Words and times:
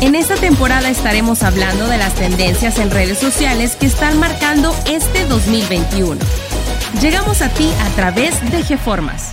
En 0.00 0.14
esta 0.14 0.36
temporada 0.36 0.88
estaremos 0.90 1.42
hablando 1.42 1.88
de 1.88 1.98
las 1.98 2.14
tendencias 2.14 2.78
en 2.78 2.88
redes 2.92 3.18
sociales 3.18 3.74
que 3.74 3.86
están 3.86 4.16
marcando 4.20 4.72
este 4.88 5.24
2021. 5.24 6.20
Llegamos 7.02 7.42
a 7.42 7.48
ti 7.48 7.68
a 7.80 7.88
través 7.96 8.40
de 8.52 8.62
GeFormas. 8.62 9.32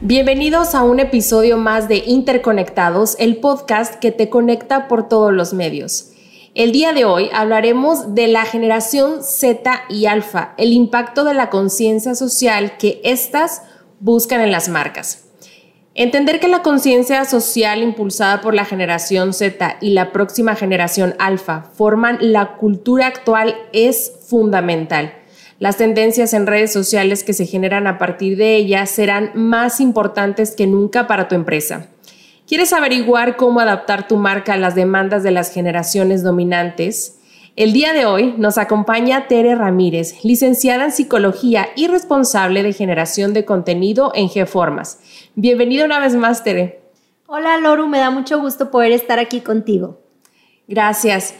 Bienvenidos 0.00 0.74
a 0.74 0.82
un 0.82 0.98
episodio 0.98 1.56
más 1.56 1.86
de 1.86 2.02
Interconectados, 2.04 3.14
el 3.20 3.36
podcast 3.36 3.94
que 3.94 4.10
te 4.10 4.28
conecta 4.28 4.88
por 4.88 5.08
todos 5.08 5.32
los 5.32 5.54
medios. 5.54 6.10
El 6.56 6.72
día 6.72 6.92
de 6.92 7.04
hoy 7.04 7.30
hablaremos 7.32 8.16
de 8.16 8.26
la 8.26 8.44
generación 8.44 9.22
Z 9.22 9.82
y 9.88 10.06
Alfa, 10.06 10.54
el 10.56 10.72
impacto 10.72 11.22
de 11.22 11.34
la 11.34 11.48
conciencia 11.48 12.16
social 12.16 12.76
que 12.76 13.00
éstas 13.04 13.62
buscan 14.00 14.40
en 14.40 14.50
las 14.50 14.68
marcas. 14.68 15.29
Entender 16.00 16.40
que 16.40 16.48
la 16.48 16.62
conciencia 16.62 17.26
social 17.26 17.82
impulsada 17.82 18.40
por 18.40 18.54
la 18.54 18.64
generación 18.64 19.34
Z 19.34 19.76
y 19.82 19.90
la 19.90 20.12
próxima 20.12 20.54
generación 20.54 21.14
alfa 21.18 21.64
forman 21.74 22.16
la 22.22 22.56
cultura 22.56 23.06
actual 23.06 23.54
es 23.74 24.10
fundamental. 24.26 25.12
Las 25.58 25.76
tendencias 25.76 26.32
en 26.32 26.46
redes 26.46 26.72
sociales 26.72 27.22
que 27.22 27.34
se 27.34 27.44
generan 27.44 27.86
a 27.86 27.98
partir 27.98 28.38
de 28.38 28.56
ellas 28.56 28.88
serán 28.88 29.32
más 29.34 29.78
importantes 29.78 30.56
que 30.56 30.66
nunca 30.66 31.06
para 31.06 31.28
tu 31.28 31.34
empresa. 31.34 31.88
¿Quieres 32.48 32.72
averiguar 32.72 33.36
cómo 33.36 33.60
adaptar 33.60 34.08
tu 34.08 34.16
marca 34.16 34.54
a 34.54 34.56
las 34.56 34.74
demandas 34.74 35.22
de 35.22 35.32
las 35.32 35.52
generaciones 35.52 36.22
dominantes? 36.22 37.19
El 37.60 37.74
día 37.74 37.92
de 37.92 38.06
hoy 38.06 38.32
nos 38.38 38.56
acompaña 38.56 39.28
Tere 39.28 39.54
Ramírez, 39.54 40.24
licenciada 40.24 40.84
en 40.84 40.92
psicología 40.92 41.68
y 41.76 41.88
responsable 41.88 42.62
de 42.62 42.72
generación 42.72 43.34
de 43.34 43.44
contenido 43.44 44.12
en 44.14 44.30
GeFormas. 44.30 44.98
Bienvenido 45.34 45.84
una 45.84 45.98
vez 45.98 46.14
más, 46.14 46.42
Tere. 46.42 46.80
Hola, 47.26 47.58
Loru, 47.58 47.86
me 47.86 47.98
da 47.98 48.08
mucho 48.08 48.40
gusto 48.40 48.70
poder 48.70 48.92
estar 48.92 49.18
aquí 49.18 49.42
contigo. 49.42 50.00
Gracias. 50.68 51.34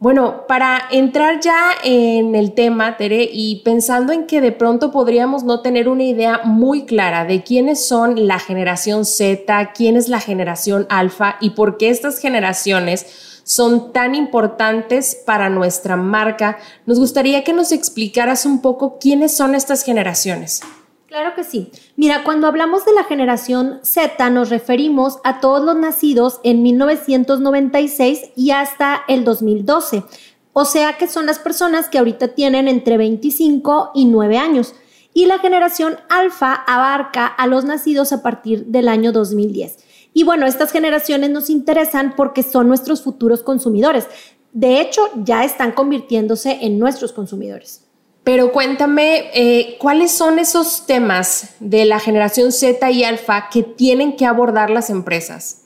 Bueno, 0.00 0.44
para 0.48 0.88
entrar 0.90 1.38
ya 1.38 1.70
en 1.84 2.34
el 2.34 2.52
tema, 2.54 2.96
Tere, 2.96 3.30
y 3.32 3.62
pensando 3.62 4.12
en 4.12 4.26
que 4.26 4.40
de 4.40 4.50
pronto 4.50 4.90
podríamos 4.90 5.44
no 5.44 5.60
tener 5.60 5.88
una 5.88 6.02
idea 6.02 6.40
muy 6.42 6.84
clara 6.84 7.24
de 7.24 7.44
quiénes 7.44 7.86
son 7.86 8.26
la 8.26 8.40
generación 8.40 9.04
Z, 9.04 9.70
quién 9.72 9.96
es 9.96 10.08
la 10.08 10.18
generación 10.18 10.88
alfa 10.90 11.36
y 11.40 11.50
por 11.50 11.76
qué 11.76 11.90
estas 11.90 12.18
generaciones 12.18 13.29
son 13.50 13.92
tan 13.92 14.14
importantes 14.14 15.20
para 15.26 15.50
nuestra 15.50 15.96
marca. 15.96 16.58
Nos 16.86 17.00
gustaría 17.00 17.42
que 17.42 17.52
nos 17.52 17.72
explicaras 17.72 18.46
un 18.46 18.62
poco 18.62 19.00
quiénes 19.00 19.36
son 19.36 19.56
estas 19.56 19.82
generaciones. 19.82 20.60
Claro 21.08 21.34
que 21.34 21.42
sí. 21.42 21.72
Mira, 21.96 22.22
cuando 22.22 22.46
hablamos 22.46 22.84
de 22.84 22.92
la 22.92 23.02
generación 23.02 23.80
Z 23.82 24.30
nos 24.30 24.50
referimos 24.50 25.18
a 25.24 25.40
todos 25.40 25.64
los 25.64 25.74
nacidos 25.74 26.38
en 26.44 26.62
1996 26.62 28.30
y 28.36 28.52
hasta 28.52 29.02
el 29.08 29.24
2012. 29.24 30.04
O 30.52 30.64
sea 30.64 30.96
que 30.96 31.08
son 31.08 31.26
las 31.26 31.40
personas 31.40 31.88
que 31.88 31.98
ahorita 31.98 32.28
tienen 32.28 32.68
entre 32.68 32.98
25 32.98 33.90
y 33.96 34.04
9 34.04 34.38
años. 34.38 34.74
Y 35.12 35.26
la 35.26 35.40
generación 35.40 35.96
alfa 36.08 36.54
abarca 36.54 37.26
a 37.26 37.48
los 37.48 37.64
nacidos 37.64 38.12
a 38.12 38.22
partir 38.22 38.66
del 38.66 38.86
año 38.86 39.10
2010. 39.10 39.89
Y 40.12 40.24
bueno, 40.24 40.46
estas 40.46 40.72
generaciones 40.72 41.30
nos 41.30 41.50
interesan 41.50 42.14
porque 42.16 42.42
son 42.42 42.68
nuestros 42.68 43.02
futuros 43.02 43.42
consumidores. 43.42 44.06
De 44.52 44.80
hecho, 44.80 45.02
ya 45.16 45.44
están 45.44 45.72
convirtiéndose 45.72 46.58
en 46.62 46.78
nuestros 46.78 47.12
consumidores. 47.12 47.84
Pero 48.24 48.52
cuéntame, 48.52 49.30
eh, 49.34 49.76
¿cuáles 49.78 50.10
son 50.10 50.38
esos 50.38 50.86
temas 50.86 51.54
de 51.60 51.84
la 51.84 52.00
generación 52.00 52.52
Z 52.52 52.90
y 52.90 53.04
Alfa 53.04 53.48
que 53.50 53.62
tienen 53.62 54.16
que 54.16 54.26
abordar 54.26 54.70
las 54.70 54.90
empresas? 54.90 55.62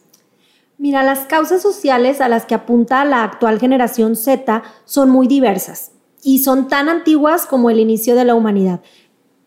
Mira, 0.78 1.02
las 1.02 1.20
causas 1.20 1.62
sociales 1.62 2.20
a 2.20 2.28
las 2.28 2.46
que 2.46 2.54
apunta 2.54 3.04
la 3.04 3.24
actual 3.24 3.58
generación 3.58 4.16
Z 4.16 4.62
son 4.84 5.10
muy 5.10 5.26
diversas 5.26 5.92
y 6.22 6.40
son 6.40 6.68
tan 6.68 6.88
antiguas 6.88 7.46
como 7.46 7.70
el 7.70 7.80
inicio 7.80 8.14
de 8.14 8.24
la 8.24 8.34
humanidad. 8.34 8.80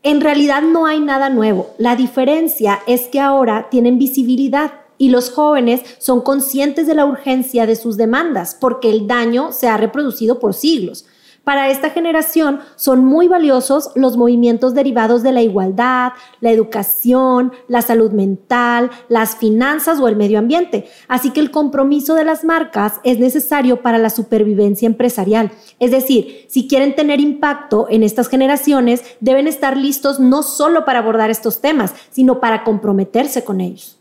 En 0.03 0.21
realidad 0.21 0.61
no 0.61 0.85
hay 0.85 0.99
nada 0.99 1.29
nuevo. 1.29 1.71
La 1.77 1.95
diferencia 1.95 2.79
es 2.87 3.07
que 3.07 3.19
ahora 3.19 3.67
tienen 3.69 3.97
visibilidad 3.97 4.71
y 4.97 5.09
los 5.09 5.31
jóvenes 5.31 5.81
son 5.99 6.21
conscientes 6.21 6.87
de 6.87 6.95
la 6.95 7.05
urgencia 7.05 7.65
de 7.65 7.75
sus 7.75 7.97
demandas 7.97 8.57
porque 8.59 8.89
el 8.89 9.07
daño 9.07 9.51
se 9.51 9.67
ha 9.67 9.77
reproducido 9.77 10.39
por 10.39 10.53
siglos. 10.53 11.05
Para 11.47 11.69
esta 11.69 11.91
generación 11.91 12.59
son 12.75 13.05
muy 13.05 13.29
valiosos 13.29 13.91
los 13.95 14.17
movimientos 14.17 14.73
derivados 14.73 15.23
de 15.23 15.31
la 15.31 15.41
igualdad, 15.41 16.11
la 16.41 16.51
educación, 16.51 17.53
la 17.69 17.81
salud 17.81 18.11
mental, 18.11 18.91
las 19.07 19.37
finanzas 19.37 19.97
o 20.01 20.09
el 20.09 20.17
medio 20.17 20.39
ambiente. 20.39 20.89
Así 21.07 21.31
que 21.31 21.39
el 21.39 21.49
compromiso 21.49 22.15
de 22.15 22.25
las 22.25 22.43
marcas 22.43 22.99
es 23.05 23.19
necesario 23.19 23.81
para 23.81 23.97
la 23.97 24.09
supervivencia 24.09 24.87
empresarial. 24.87 25.51
Es 25.79 25.91
decir, 25.91 26.47
si 26.49 26.67
quieren 26.67 26.95
tener 26.95 27.21
impacto 27.21 27.87
en 27.89 28.03
estas 28.03 28.27
generaciones, 28.27 29.03
deben 29.21 29.47
estar 29.47 29.77
listos 29.77 30.19
no 30.19 30.43
solo 30.43 30.83
para 30.83 30.99
abordar 30.99 31.29
estos 31.29 31.61
temas, 31.61 31.93
sino 32.09 32.41
para 32.41 32.65
comprometerse 32.65 33.45
con 33.45 33.61
ellos. 33.61 33.96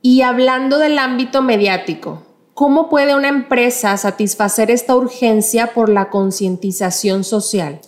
Y 0.00 0.22
hablando 0.22 0.78
del 0.78 0.96
ámbito 0.96 1.42
mediático, 1.42 2.22
¿cómo 2.54 2.88
puede 2.88 3.16
una 3.16 3.28
empresa 3.28 3.96
satisfacer 3.96 4.70
esta 4.70 4.94
urgencia 4.94 5.74
por 5.74 5.88
la 5.88 6.08
concientización 6.08 7.24
social? 7.24 7.80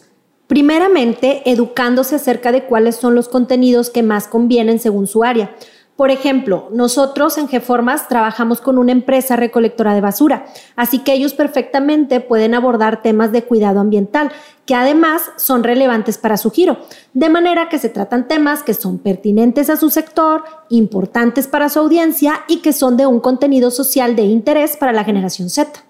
Primeramente, 0.48 1.48
educándose 1.48 2.16
acerca 2.16 2.50
de 2.50 2.64
cuáles 2.64 2.96
son 2.96 3.14
los 3.14 3.28
contenidos 3.28 3.90
que 3.90 4.02
más 4.02 4.26
convienen 4.26 4.80
según 4.80 5.06
su 5.06 5.22
área. 5.22 5.54
Por 6.00 6.10
ejemplo, 6.10 6.68
nosotros 6.72 7.36
en 7.36 7.46
GeFormas 7.46 8.08
trabajamos 8.08 8.62
con 8.62 8.78
una 8.78 8.90
empresa 8.90 9.36
recolectora 9.36 9.92
de 9.92 10.00
basura, 10.00 10.46
así 10.74 11.00
que 11.00 11.12
ellos 11.12 11.34
perfectamente 11.34 12.20
pueden 12.20 12.54
abordar 12.54 13.02
temas 13.02 13.32
de 13.32 13.44
cuidado 13.44 13.80
ambiental, 13.80 14.32
que 14.64 14.74
además 14.74 15.20
son 15.36 15.62
relevantes 15.62 16.16
para 16.16 16.38
su 16.38 16.50
giro, 16.52 16.78
de 17.12 17.28
manera 17.28 17.68
que 17.68 17.78
se 17.78 17.90
tratan 17.90 18.28
temas 18.28 18.62
que 18.62 18.72
son 18.72 18.96
pertinentes 18.96 19.68
a 19.68 19.76
su 19.76 19.90
sector, 19.90 20.42
importantes 20.70 21.46
para 21.46 21.68
su 21.68 21.80
audiencia 21.80 22.44
y 22.48 22.62
que 22.62 22.72
son 22.72 22.96
de 22.96 23.06
un 23.06 23.20
contenido 23.20 23.70
social 23.70 24.16
de 24.16 24.22
interés 24.22 24.78
para 24.78 24.94
la 24.94 25.04
generación 25.04 25.50
Z. 25.50 25.84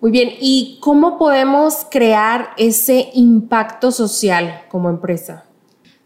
Muy 0.00 0.12
bien, 0.12 0.28
¿y 0.38 0.78
cómo 0.80 1.18
podemos 1.18 1.84
crear 1.90 2.50
ese 2.56 3.10
impacto 3.14 3.90
social 3.90 4.62
como 4.70 4.88
empresa? 4.88 5.49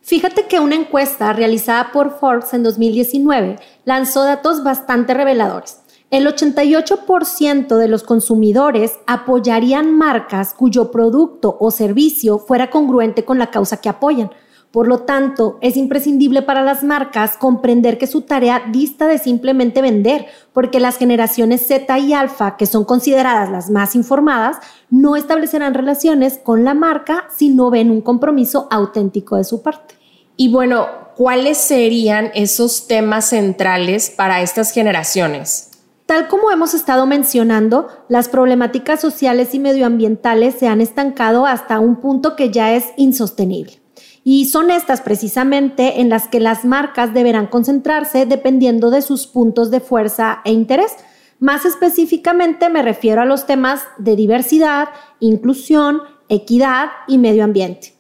Fíjate 0.05 0.47
que 0.49 0.61
una 0.61 0.75
encuesta 0.75 1.33
realizada 1.33 1.91
por 1.91 2.19
Forbes 2.19 2.53
en 2.53 2.63
2019 2.63 3.57
lanzó 3.87 4.23
datos 4.23 4.63
bastante 4.63 5.15
reveladores. 5.15 5.81
El 6.11 6.27
88% 6.27 7.79
de 7.79 7.89
los 7.89 8.03
consumidores 8.03 8.99
apoyarían 9.07 9.97
marcas 9.97 10.53
cuyo 10.53 10.91
producto 10.91 11.57
o 11.59 11.71
servicio 11.71 12.39
fuera 12.39 12.69
congruente 12.69 13.25
con 13.25 13.39
la 13.39 13.51
causa 13.51 13.81
que 13.81 13.89
apoyan. 13.89 14.31
Por 14.75 14.89
lo 14.89 15.03
tanto, 15.03 15.57
es 15.61 15.77
imprescindible 15.77 16.43
para 16.43 16.65
las 16.65 16.83
marcas 16.83 17.37
comprender 17.37 17.97
que 17.97 18.09
su 18.09 18.23
tarea 18.23 18.61
dista 18.73 19.07
de 19.07 19.19
simplemente 19.19 19.81
vender, 19.81 20.27
porque 20.53 20.81
las 20.81 20.97
generaciones 20.97 21.65
Z 21.65 21.97
y 22.01 22.13
Alfa, 22.13 22.57
que 22.57 22.67
son 22.67 22.85
consideradas 22.85 23.53
las 23.53 23.71
más 23.71 23.95
informadas, 23.95 24.57
no 24.91 25.15
establecerán 25.15 25.75
relaciones 25.75 26.41
con 26.43 26.65
la 26.65 26.75
marca 26.75 27.29
si 27.33 27.51
no 27.51 27.71
ven 27.71 27.89
un 27.89 28.01
compromiso 28.01 28.67
auténtico 28.69 29.37
de 29.37 29.45
su 29.45 29.63
parte. 29.63 29.95
Y 30.37 30.51
bueno, 30.51 30.89
¿cuáles 31.15 31.59
serían 31.59 32.33
esos 32.35 32.89
temas 32.89 33.27
centrales 33.27 34.11
para 34.11 34.43
estas 34.43 34.73
generaciones? 34.73 35.71
Tal 36.05 36.27
como 36.27 36.51
hemos 36.51 36.75
estado 36.75 37.07
mencionando, 37.07 37.87
las 38.09 38.29
problemáticas 38.29 39.01
sociales 39.01 39.55
y 39.55 39.61
medioambientales 39.61 40.57
se 40.57 40.67
han 40.67 40.81
estancado 40.81 41.47
hasta 41.47 41.79
un 41.79 42.01
punto 42.01 42.35
que 42.35 42.51
ya 42.51 42.75
es 42.75 42.87
insostenible. 42.97 43.84
Y 44.25 44.47
son 44.47 44.71
estas 44.71 45.03
precisamente 45.03 46.01
en 46.01 46.09
las 46.09 46.29
que 46.29 46.41
las 46.41 46.65
marcas 46.65 47.13
deberán 47.13 47.47
concentrarse 47.47 48.25
dependiendo 48.25 48.91
de 48.91 49.03
sus 49.03 49.27
puntos 49.27 49.71
de 49.71 49.81
fuerza 49.81 50.41
e 50.47 50.53
interés. 50.53 50.97
Más 51.39 51.67
específicamente 51.67 52.71
me 52.71 52.83
refiero 52.83 53.21
a 53.21 53.27
los 53.27 53.47
temas 53.47 53.83
de 53.99 54.17
diversidad, 54.17 54.89
inclusión, 55.21 56.01
equidad 56.31 56.89
y 57.07 57.19
medio 57.19 57.45
ambiente. 57.45 57.95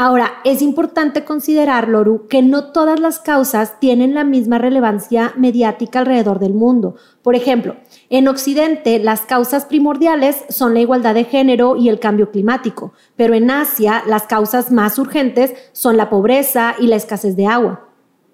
Ahora, 0.00 0.34
es 0.44 0.62
importante 0.62 1.24
considerar, 1.24 1.88
Loru, 1.88 2.28
que 2.28 2.40
no 2.40 2.70
todas 2.72 3.00
las 3.00 3.18
causas 3.18 3.80
tienen 3.80 4.14
la 4.14 4.22
misma 4.22 4.58
relevancia 4.58 5.32
mediática 5.36 5.98
alrededor 5.98 6.38
del 6.38 6.54
mundo. 6.54 6.94
Por 7.22 7.34
ejemplo, 7.34 7.74
en 8.10 8.28
Occidente 8.28 8.98
las 8.98 9.22
causas 9.22 9.66
primordiales 9.66 10.44
son 10.48 10.74
la 10.74 10.80
igualdad 10.80 11.14
de 11.14 11.24
género 11.24 11.76
y 11.76 11.88
el 11.88 12.00
cambio 12.00 12.30
climático, 12.30 12.92
pero 13.16 13.34
en 13.34 13.50
Asia 13.50 14.02
las 14.06 14.24
causas 14.24 14.70
más 14.70 14.98
urgentes 14.98 15.52
son 15.72 15.96
la 15.96 16.10
pobreza 16.10 16.74
y 16.78 16.86
la 16.86 16.96
escasez 16.96 17.36
de 17.36 17.46
agua. 17.46 17.84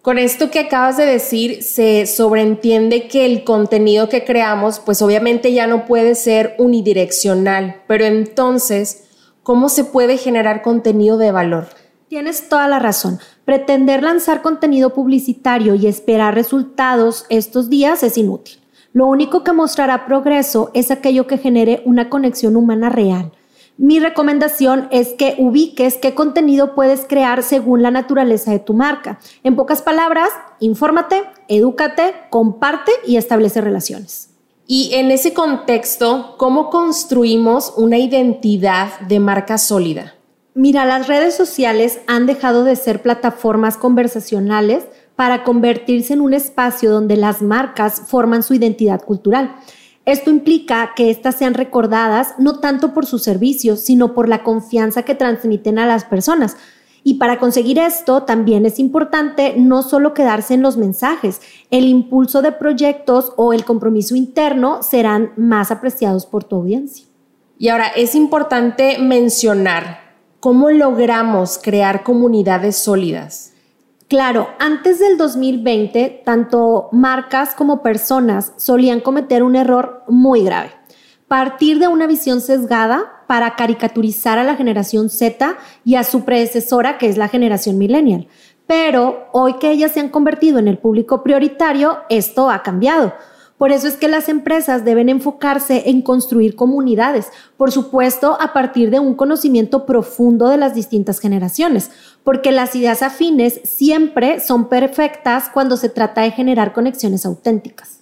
Con 0.02 0.18
esto 0.18 0.50
que 0.50 0.60
acabas 0.60 0.98
de 0.98 1.06
decir, 1.06 1.62
se 1.62 2.06
sobreentiende 2.06 3.08
que 3.08 3.24
el 3.24 3.42
contenido 3.42 4.08
que 4.08 4.24
creamos, 4.24 4.78
pues 4.78 5.00
obviamente 5.00 5.52
ya 5.52 5.66
no 5.66 5.86
puede 5.86 6.14
ser 6.14 6.54
unidireccional, 6.58 7.82
pero 7.86 8.04
entonces, 8.04 9.04
¿Cómo 9.44 9.68
se 9.68 9.84
puede 9.84 10.16
generar 10.16 10.62
contenido 10.62 11.18
de 11.18 11.30
valor? 11.30 11.66
Tienes 12.08 12.48
toda 12.48 12.66
la 12.66 12.78
razón. 12.78 13.18
Pretender 13.44 14.02
lanzar 14.02 14.40
contenido 14.40 14.94
publicitario 14.94 15.74
y 15.74 15.86
esperar 15.86 16.34
resultados 16.34 17.26
estos 17.28 17.68
días 17.68 18.02
es 18.02 18.16
inútil. 18.16 18.63
Lo 18.94 19.08
único 19.08 19.42
que 19.42 19.52
mostrará 19.52 20.06
progreso 20.06 20.70
es 20.72 20.92
aquello 20.92 21.26
que 21.26 21.36
genere 21.36 21.82
una 21.84 22.08
conexión 22.08 22.54
humana 22.54 22.90
real. 22.90 23.32
Mi 23.76 23.98
recomendación 23.98 24.86
es 24.92 25.14
que 25.14 25.34
ubiques 25.36 25.96
qué 25.96 26.14
contenido 26.14 26.76
puedes 26.76 27.04
crear 27.04 27.42
según 27.42 27.82
la 27.82 27.90
naturaleza 27.90 28.52
de 28.52 28.60
tu 28.60 28.72
marca. 28.72 29.18
En 29.42 29.56
pocas 29.56 29.82
palabras, 29.82 30.28
infórmate, 30.60 31.24
edúcate, 31.48 32.14
comparte 32.30 32.92
y 33.04 33.16
establece 33.16 33.60
relaciones. 33.60 34.30
Y 34.68 34.94
en 34.94 35.10
ese 35.10 35.34
contexto, 35.34 36.36
¿cómo 36.38 36.70
construimos 36.70 37.74
una 37.76 37.98
identidad 37.98 39.00
de 39.00 39.18
marca 39.18 39.58
sólida? 39.58 40.14
Mira, 40.54 40.84
las 40.84 41.08
redes 41.08 41.34
sociales 41.34 41.98
han 42.06 42.26
dejado 42.26 42.62
de 42.62 42.76
ser 42.76 43.02
plataformas 43.02 43.76
conversacionales 43.76 44.84
para 45.16 45.44
convertirse 45.44 46.14
en 46.14 46.20
un 46.20 46.34
espacio 46.34 46.90
donde 46.90 47.16
las 47.16 47.42
marcas 47.42 48.02
forman 48.06 48.42
su 48.42 48.54
identidad 48.54 49.02
cultural. 49.02 49.56
Esto 50.06 50.30
implica 50.30 50.92
que 50.94 51.10
éstas 51.10 51.36
sean 51.36 51.54
recordadas 51.54 52.34
no 52.38 52.58
tanto 52.60 52.92
por 52.92 53.06
sus 53.06 53.22
servicios, 53.22 53.80
sino 53.80 54.12
por 54.12 54.28
la 54.28 54.42
confianza 54.42 55.02
que 55.02 55.14
transmiten 55.14 55.78
a 55.78 55.86
las 55.86 56.04
personas. 56.04 56.56
Y 57.04 57.14
para 57.14 57.38
conseguir 57.38 57.78
esto 57.78 58.22
también 58.22 58.66
es 58.66 58.78
importante 58.78 59.54
no 59.56 59.82
solo 59.82 60.14
quedarse 60.14 60.54
en 60.54 60.62
los 60.62 60.76
mensajes, 60.76 61.40
el 61.70 61.86
impulso 61.86 62.42
de 62.42 62.52
proyectos 62.52 63.32
o 63.36 63.52
el 63.52 63.64
compromiso 63.64 64.16
interno 64.16 64.82
serán 64.82 65.32
más 65.36 65.70
apreciados 65.70 66.26
por 66.26 66.44
tu 66.44 66.56
audiencia. 66.56 67.06
Y 67.58 67.68
ahora 67.68 67.88
es 67.88 68.14
importante 68.14 68.98
mencionar 68.98 70.00
cómo 70.40 70.70
logramos 70.70 71.58
crear 71.62 72.02
comunidades 72.02 72.76
sólidas. 72.76 73.53
Claro, 74.14 74.50
antes 74.60 75.00
del 75.00 75.16
2020, 75.16 76.22
tanto 76.24 76.88
marcas 76.92 77.56
como 77.56 77.82
personas 77.82 78.52
solían 78.58 79.00
cometer 79.00 79.42
un 79.42 79.56
error 79.56 80.04
muy 80.06 80.44
grave 80.44 80.70
partir 81.34 81.80
de 81.80 81.88
una 81.88 82.06
visión 82.06 82.40
sesgada 82.40 83.24
para 83.26 83.56
caricaturizar 83.56 84.38
a 84.38 84.44
la 84.44 84.54
generación 84.54 85.10
Z 85.10 85.56
y 85.84 85.96
a 85.96 86.04
su 86.04 86.24
predecesora, 86.24 86.96
que 86.96 87.08
es 87.08 87.16
la 87.16 87.26
generación 87.26 87.76
millennial. 87.76 88.28
Pero 88.68 89.26
hoy 89.32 89.54
que 89.54 89.72
ellas 89.72 89.90
se 89.90 89.98
han 89.98 90.10
convertido 90.10 90.60
en 90.60 90.68
el 90.68 90.78
público 90.78 91.24
prioritario, 91.24 91.98
esto 92.08 92.50
ha 92.50 92.62
cambiado. 92.62 93.14
Por 93.58 93.70
eso 93.70 93.86
es 93.86 93.94
que 93.94 94.08
las 94.08 94.28
empresas 94.28 94.84
deben 94.84 95.08
enfocarse 95.08 95.88
en 95.88 96.02
construir 96.02 96.56
comunidades, 96.56 97.28
por 97.56 97.70
supuesto 97.70 98.36
a 98.40 98.52
partir 98.52 98.90
de 98.90 98.98
un 98.98 99.14
conocimiento 99.14 99.86
profundo 99.86 100.48
de 100.48 100.56
las 100.56 100.74
distintas 100.74 101.20
generaciones, 101.20 101.90
porque 102.24 102.50
las 102.50 102.74
ideas 102.74 103.02
afines 103.02 103.60
siempre 103.62 104.40
son 104.40 104.68
perfectas 104.68 105.50
cuando 105.52 105.76
se 105.76 105.88
trata 105.88 106.22
de 106.22 106.32
generar 106.32 106.72
conexiones 106.72 107.24
auténticas. 107.24 108.00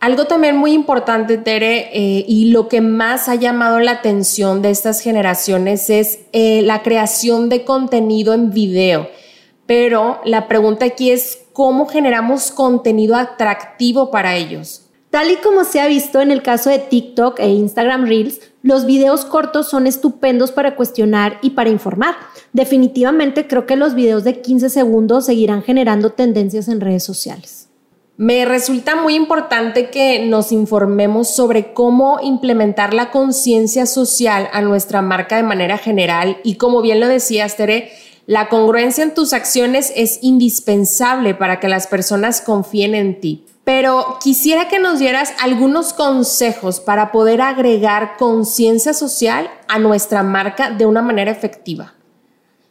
Algo 0.00 0.26
también 0.26 0.56
muy 0.56 0.72
importante, 0.72 1.38
Tere, 1.38 1.90
eh, 1.92 2.24
y 2.26 2.50
lo 2.50 2.68
que 2.68 2.80
más 2.80 3.28
ha 3.28 3.34
llamado 3.34 3.80
la 3.80 3.92
atención 3.92 4.62
de 4.62 4.70
estas 4.70 5.00
generaciones 5.00 5.90
es 5.90 6.20
eh, 6.32 6.62
la 6.62 6.82
creación 6.82 7.48
de 7.48 7.64
contenido 7.64 8.32
en 8.34 8.50
video. 8.50 9.08
Pero 9.66 10.20
la 10.24 10.48
pregunta 10.48 10.84
aquí 10.84 11.10
es, 11.10 11.40
¿cómo 11.52 11.86
generamos 11.86 12.50
contenido 12.50 13.16
atractivo 13.16 14.10
para 14.10 14.36
ellos? 14.36 14.85
Tal 15.16 15.30
y 15.30 15.36
como 15.36 15.64
se 15.64 15.80
ha 15.80 15.86
visto 15.86 16.20
en 16.20 16.30
el 16.30 16.42
caso 16.42 16.68
de 16.68 16.78
TikTok 16.78 17.40
e 17.40 17.48
Instagram 17.48 18.04
Reels, 18.04 18.38
los 18.60 18.84
videos 18.84 19.24
cortos 19.24 19.66
son 19.66 19.86
estupendos 19.86 20.52
para 20.52 20.76
cuestionar 20.76 21.38
y 21.40 21.52
para 21.52 21.70
informar. 21.70 22.14
Definitivamente 22.52 23.46
creo 23.46 23.64
que 23.64 23.76
los 23.76 23.94
videos 23.94 24.24
de 24.24 24.42
15 24.42 24.68
segundos 24.68 25.24
seguirán 25.24 25.62
generando 25.62 26.10
tendencias 26.10 26.68
en 26.68 26.82
redes 26.82 27.02
sociales. 27.02 27.70
Me 28.18 28.44
resulta 28.44 28.94
muy 28.94 29.14
importante 29.14 29.88
que 29.88 30.22
nos 30.26 30.52
informemos 30.52 31.34
sobre 31.34 31.72
cómo 31.72 32.18
implementar 32.22 32.92
la 32.92 33.10
conciencia 33.10 33.86
social 33.86 34.50
a 34.52 34.60
nuestra 34.60 35.00
marca 35.00 35.36
de 35.36 35.44
manera 35.44 35.78
general 35.78 36.36
y 36.44 36.56
como 36.56 36.82
bien 36.82 37.00
lo 37.00 37.08
decías, 37.08 37.56
Tere, 37.56 37.90
la 38.26 38.50
congruencia 38.50 39.02
en 39.02 39.14
tus 39.14 39.32
acciones 39.32 39.94
es 39.96 40.18
indispensable 40.20 41.32
para 41.34 41.58
que 41.58 41.68
las 41.68 41.86
personas 41.86 42.42
confíen 42.42 42.94
en 42.94 43.18
ti. 43.18 43.46
Pero 43.66 44.18
quisiera 44.22 44.68
que 44.68 44.78
nos 44.78 45.00
dieras 45.00 45.34
algunos 45.40 45.92
consejos 45.92 46.78
para 46.78 47.10
poder 47.10 47.40
agregar 47.40 48.16
conciencia 48.16 48.94
social 48.94 49.50
a 49.66 49.80
nuestra 49.80 50.22
marca 50.22 50.70
de 50.70 50.86
una 50.86 51.02
manera 51.02 51.32
efectiva. 51.32 51.94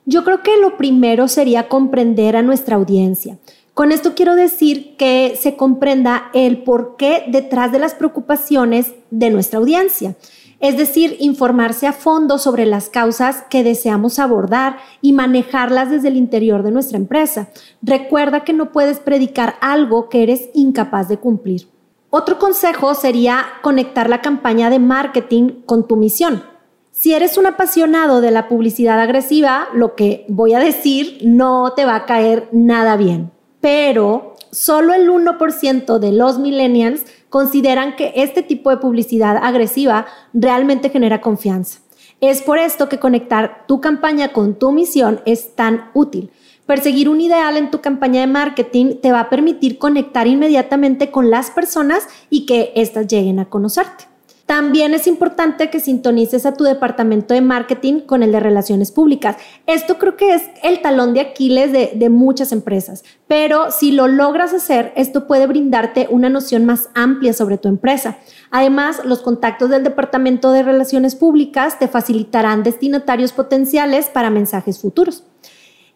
Yo 0.05 0.23
creo 0.23 0.41
que 0.41 0.55
lo 0.55 0.77
primero 0.77 1.27
sería 1.27 1.67
comprender 1.67 2.37
a 2.37 2.43
nuestra 2.43 2.77
audiencia. 2.77 3.37
Con 3.73 3.91
esto 3.91 4.15
quiero 4.15 4.37
decir 4.37 4.95
que 4.95 5.37
se 5.37 5.57
comprenda 5.57 6.29
el 6.33 6.63
porqué 6.63 7.25
detrás 7.27 7.73
de 7.73 7.79
las 7.79 7.93
preocupaciones 7.93 8.93
de 9.11 9.31
nuestra 9.31 9.59
audiencia. 9.59 10.15
Es 10.59 10.77
decir, 10.77 11.17
informarse 11.19 11.87
a 11.87 11.93
fondo 11.93 12.37
sobre 12.37 12.65
las 12.65 12.89
causas 12.89 13.43
que 13.49 13.63
deseamos 13.63 14.19
abordar 14.19 14.77
y 15.01 15.13
manejarlas 15.13 15.89
desde 15.89 16.07
el 16.07 16.17
interior 16.17 16.63
de 16.63 16.71
nuestra 16.71 16.97
empresa. 16.97 17.49
Recuerda 17.81 18.43
que 18.43 18.53
no 18.53 18.71
puedes 18.71 18.99
predicar 18.99 19.55
algo 19.61 20.09
que 20.09 20.23
eres 20.23 20.49
incapaz 20.53 21.07
de 21.09 21.17
cumplir. 21.17 21.67
Otro 22.09 22.39
consejo 22.39 22.95
sería 22.95 23.45
conectar 23.61 24.09
la 24.09 24.21
campaña 24.21 24.69
de 24.69 24.79
marketing 24.79 25.61
con 25.65 25.87
tu 25.87 25.97
misión. 25.97 26.43
Si 26.91 27.13
eres 27.13 27.37
un 27.37 27.45
apasionado 27.45 28.21
de 28.21 28.31
la 28.31 28.47
publicidad 28.47 28.99
agresiva, 29.01 29.67
lo 29.73 29.95
que 29.95 30.25
voy 30.29 30.53
a 30.53 30.59
decir 30.59 31.19
no 31.23 31.73
te 31.75 31.85
va 31.85 31.95
a 31.95 32.05
caer 32.05 32.47
nada 32.53 32.95
bien 32.95 33.35
pero 33.65 34.35
solo 34.51 34.93
el 34.93 35.09
1% 35.09 35.97
de 35.97 36.11
los 36.11 36.37
millennials 36.37 37.03
consideran 37.35 37.97
que 37.97 38.13
este 38.15 38.43
tipo 38.43 38.69
de 38.69 38.77
publicidad 38.77 39.35
agresiva 39.35 40.05
realmente 40.31 40.89
genera 40.89 41.19
confianza. 41.19 41.81
Es 42.21 42.41
por 42.41 42.57
esto 42.57 42.87
que 42.87 42.97
conectar 42.97 43.65
tu 43.67 43.81
campaña 43.81 44.31
con 44.31 44.57
tu 44.57 44.71
misión 44.71 45.19
es 45.25 45.53
tan 45.53 45.89
útil. 45.93 46.31
Perseguir 46.65 47.09
un 47.09 47.19
ideal 47.19 47.57
en 47.57 47.71
tu 47.71 47.81
campaña 47.81 48.21
de 48.21 48.27
marketing 48.27 49.01
te 49.01 49.11
va 49.11 49.19
a 49.19 49.29
permitir 49.29 49.77
conectar 49.79 50.27
inmediatamente 50.27 51.11
con 51.11 51.29
las 51.29 51.51
personas 51.51 52.07
y 52.29 52.45
que 52.45 52.71
éstas 52.73 53.05
lleguen 53.05 53.39
a 53.39 53.49
conocerte. 53.49 54.14
También 54.45 54.93
es 54.93 55.07
importante 55.07 55.71
que 55.71 55.79
sintonices 55.79 56.45
a 56.45 56.53
tu 56.53 56.63
departamento 56.63 57.33
de 57.33 57.41
marketing 57.41 58.01
con 58.01 58.21
el 58.21 58.31
de 58.31 58.39
relaciones 58.39 58.91
públicas. 58.91 59.37
Esto 59.65 59.97
creo 59.97 60.17
que 60.17 60.35
es 60.35 60.43
el 60.61 60.83
talón 60.83 61.15
de 61.15 61.21
Aquiles 61.21 61.71
de, 61.71 62.09
muchas 62.09 62.51
empresas, 62.51 63.03
pero 63.27 63.71
si 63.71 63.91
lo 63.91 64.07
logras 64.07 64.53
hacer, 64.53 64.93
esto 64.95 65.25
puede 65.25 65.47
brindarte 65.47 66.07
una 66.11 66.29
noción 66.29 66.65
más 66.65 66.89
amplia 66.93 67.33
sobre 67.33 67.57
tu 67.57 67.67
empresa. 67.67 68.17
Además, 68.51 69.01
los 69.03 69.23
contactos 69.23 69.71
del 69.71 69.83
departamento 69.83 70.51
de 70.51 70.61
relaciones 70.61 71.15
públicas 71.15 71.79
te 71.79 71.87
facilitarán 71.87 72.61
destinatarios 72.61 73.33
potenciales 73.33 74.09
para 74.09 74.29
mensajes 74.29 74.79
futuros. 74.79 75.23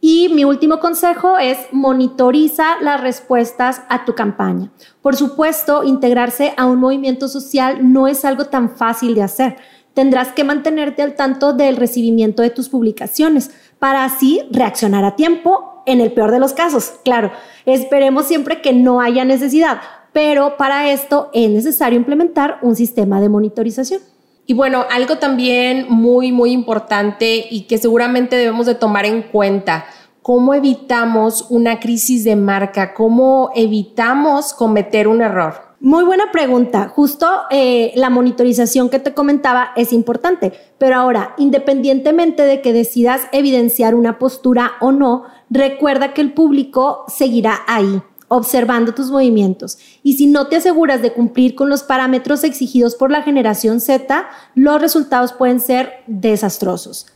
Y 0.02 0.30
mi 0.30 0.46
último 0.46 0.80
consejo 0.80 1.38
es 1.38 1.58
monitoriza 1.72 2.80
las 2.82 3.02
respuestas 3.02 3.82
a 3.90 4.06
tu 4.06 4.16
campaña. 4.16 4.72
Por 5.02 5.16
supuesto, 5.16 5.84
integrarse 5.84 6.54
a 6.58 6.66
un 6.66 6.80
movimiento 6.80 7.28
social 7.28 7.92
no 7.92 8.08
es 8.08 8.24
algo 8.24 8.46
tan 8.46 8.76
fácil 8.78 9.14
de 9.14 9.24
hacer. 9.24 9.58
Tendrás 9.94 10.32
que 10.32 10.46
mantenerte 10.46 11.02
al 11.02 11.16
tanto 11.16 11.52
del 11.52 11.76
recibimiento 11.76 12.42
de 12.42 12.50
tus 12.50 12.70
publicaciones 12.70 13.52
para 13.80 14.06
así 14.06 14.42
reaccionar 14.52 15.04
a 15.04 15.16
tiempo 15.16 15.84
en 15.86 16.00
el 16.00 16.14
peor 16.14 16.32
de 16.32 16.40
los 16.40 16.54
casos. 16.54 16.94
Claro, 17.04 17.32
esperemos 17.66 18.26
siempre 18.26 18.62
que 18.62 18.72
no 18.72 19.02
haya 19.02 19.26
necesidad, 19.26 19.82
pero 20.14 20.56
para 20.56 20.92
esto 20.92 21.30
es 21.34 21.50
necesario 21.50 21.98
implementar 21.98 22.60
un 22.62 22.76
sistema 22.76 23.20
de 23.20 23.30
monitorización. 23.30 24.02
Y 24.50 24.56
bueno, 24.56 24.84
algo 24.90 25.20
también 25.20 25.86
muy, 25.90 26.32
muy 26.32 26.54
importante 26.54 27.46
y 27.52 27.68
que 27.68 27.78
seguramente 27.78 28.36
debemos 28.36 28.66
de 28.66 28.74
tomar 28.74 29.06
en 29.06 29.22
cuenta, 29.22 29.86
cómo 30.24 30.56
evitamos 30.56 31.46
una 31.52 31.80
crisis 31.80 32.24
de 32.24 32.36
marca, 32.36 32.96
cómo 32.96 33.52
evitamos 33.54 34.56
cometer 34.56 35.08
un 35.08 35.22
error. 35.22 35.54
Muy 35.80 36.04
buena 36.04 36.32
pregunta. 36.32 36.88
Justo 36.88 37.28
eh, 37.52 37.92
la 37.94 38.10
monitorización 38.10 38.90
que 38.90 38.98
te 38.98 39.14
comentaba 39.14 39.70
es 39.76 39.94
importante, 39.94 40.52
pero 40.80 40.96
ahora, 40.96 41.36
independientemente 41.38 42.42
de 42.42 42.62
que 42.62 42.74
decidas 42.74 43.28
evidenciar 43.32 43.94
una 43.94 44.18
postura 44.18 44.72
o 44.82 44.92
no, 44.92 45.26
recuerda 45.52 46.16
que 46.16 46.22
el 46.22 46.34
público 46.34 47.06
seguirá 47.08 47.60
ahí 47.68 48.02
observando 48.30 48.94
tus 48.94 49.12
movimientos. 49.12 49.78
Y 50.02 50.14
si 50.14 50.28
no 50.28 50.48
te 50.48 50.56
aseguras 50.56 51.02
de 51.02 51.12
cumplir 51.12 51.56
con 51.56 51.70
los 51.70 51.84
parámetros 51.84 52.46
exigidos 52.46 52.96
por 52.96 53.12
la 53.12 53.22
generación 53.22 53.82
Z, 53.82 54.26
los 54.56 54.82
resultados 54.82 55.34
pueden 55.34 55.60
ser 55.60 56.04
desastrosos. 56.08 57.08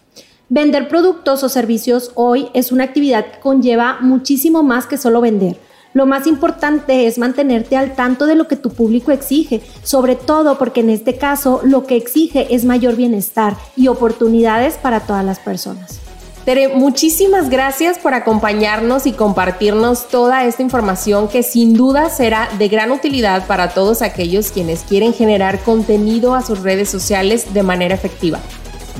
Vender 0.49 0.89
productos 0.89 1.41
o 1.43 1.49
servicios 1.49 2.11
hoy 2.15 2.49
es 2.53 2.71
una 2.71 2.83
actividad 2.83 3.25
que 3.31 3.39
conlleva 3.39 3.99
muchísimo 4.01 4.61
más 4.61 4.85
que 4.85 4.97
solo 4.97 5.21
vender. 5.21 5.57
Lo 5.93 6.05
más 6.05 6.27
importante 6.27 7.05
es 7.07 7.17
mantenerte 7.17 7.77
al 7.77 7.95
tanto 7.95 8.25
de 8.25 8.35
lo 8.35 8.47
que 8.47 8.55
tu 8.55 8.71
público 8.71 9.11
exige, 9.11 9.61
sobre 9.83 10.15
todo 10.15 10.57
porque 10.57 10.81
en 10.81 10.89
este 10.89 11.17
caso 11.17 11.61
lo 11.63 11.85
que 11.85 11.95
exige 11.95 12.53
es 12.53 12.65
mayor 12.65 12.95
bienestar 12.95 13.55
y 13.77 13.87
oportunidades 13.87 14.75
para 14.75 15.01
todas 15.01 15.23
las 15.23 15.39
personas. 15.39 16.02
Tere, 16.45 16.67
muchísimas 16.67 17.49
gracias 17.49 17.97
por 17.97 18.13
acompañarnos 18.13 19.05
y 19.07 19.13
compartirnos 19.13 20.09
toda 20.09 20.43
esta 20.43 20.61
información 20.61 21.29
que 21.29 21.41
sin 21.41 21.73
duda 21.73 22.09
será 22.09 22.49
de 22.57 22.67
gran 22.67 22.91
utilidad 22.91 23.47
para 23.47 23.69
todos 23.69 24.01
aquellos 24.01 24.51
quienes 24.51 24.81
quieren 24.81 25.13
generar 25.13 25.63
contenido 25.63 26.35
a 26.35 26.41
sus 26.41 26.59
redes 26.59 26.89
sociales 26.89 27.53
de 27.53 27.63
manera 27.63 27.95
efectiva. 27.95 28.39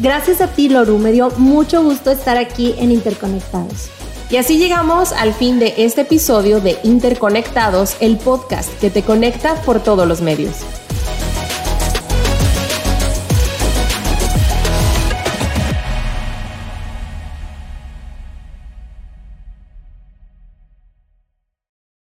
Gracias 0.02 0.40
a 0.40 0.48
ti, 0.48 0.70
Loru. 0.70 0.98
Me 1.00 1.12
dio 1.12 1.32
mucho 1.32 1.84
gusto 1.84 2.12
estar 2.12 2.38
aquí 2.38 2.76
en 2.78 2.92
Interconectados. 2.92 3.90
Y 4.30 4.38
así 4.38 4.58
llegamos 4.58 5.12
al 5.12 5.34
fin 5.34 5.60
de 5.60 5.74
este 5.78 6.02
episodio 6.02 6.62
de 6.62 6.78
Interconectados, 6.84 7.98
el 8.00 8.18
podcast 8.18 8.72
que 8.80 8.90
te 8.90 9.04
conecta 9.04 9.56
por 9.64 9.84
todos 9.84 10.08
los 10.08 10.22
medios. 10.22 10.56